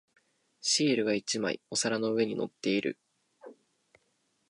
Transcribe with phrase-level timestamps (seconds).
[0.61, 2.97] シールが一枚お皿の上に乗っている。